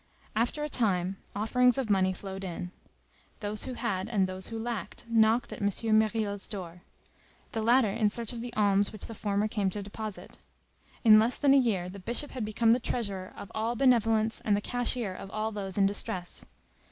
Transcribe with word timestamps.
After 0.35 0.63
a 0.63 0.67
time, 0.67 1.17
offerings 1.35 1.77
of 1.77 1.87
money 1.91 2.11
flowed 2.11 2.43
in. 2.43 2.71
Those 3.39 3.65
who 3.65 3.75
had 3.75 4.09
and 4.09 4.25
those 4.25 4.47
who 4.47 4.57
lacked 4.57 5.05
knocked 5.07 5.53
at 5.53 5.61
M. 5.61 5.67
Myriel's 5.99 6.47
door,—the 6.47 7.61
latter 7.61 7.91
in 7.91 8.09
search 8.09 8.33
of 8.33 8.41
the 8.41 8.51
alms 8.55 8.91
which 8.91 9.05
the 9.05 9.13
former 9.13 9.47
came 9.47 9.69
to 9.69 9.83
deposit. 9.83 10.39
In 11.03 11.19
less 11.19 11.37
than 11.37 11.53
a 11.53 11.57
year 11.57 11.87
the 11.87 11.99
Bishop 11.99 12.31
had 12.31 12.43
become 12.45 12.71
the 12.71 12.79
treasurer 12.79 13.31
of 13.37 13.51
all 13.53 13.75
benevolence 13.75 14.41
and 14.43 14.57
the 14.57 14.59
cashier 14.59 15.13
of 15.13 15.29
all 15.29 15.51
those 15.51 15.77
in 15.77 15.85
distress. 15.85 16.45